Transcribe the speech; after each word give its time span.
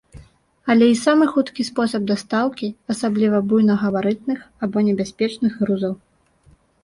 Але 0.73 0.85
і 0.91 0.93
самы 1.01 1.25
хуткі 1.33 1.65
спосаб 1.67 2.07
дастаўкі, 2.11 2.67
асабліва 2.95 3.41
буйнагабарытных 3.51 4.39
або 4.69 4.77
небяспечных 4.87 5.51
грузаў. 5.61 5.93